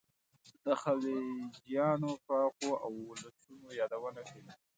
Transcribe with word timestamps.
د 0.63 0.65
خلجیانو 0.81 2.09
پراخو 2.25 2.69
اولسونو 2.87 3.67
یادونه 3.79 4.21
کوي. 4.29 4.51